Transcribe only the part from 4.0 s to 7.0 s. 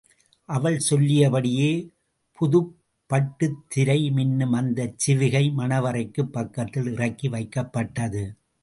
மின்னும் அந்தச் சிவிகை மணவறைக்குப் பக்கத்தில்